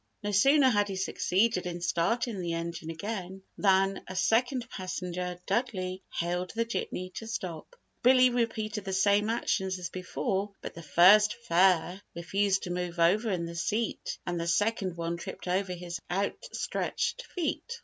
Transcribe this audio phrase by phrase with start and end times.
[0.23, 6.01] No sooner had he succeeded in starting the engine again, than a second passenger (Dudley)
[6.19, 7.75] hailed the jitney to stop.
[8.01, 13.29] Billy repeated the same actions as before but the first "fare" refused to move over
[13.29, 17.79] in the seat and the second one tripped over his outstretched feet.